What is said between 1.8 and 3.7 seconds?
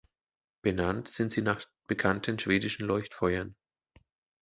bekannten schwedischen Leuchtfeuern.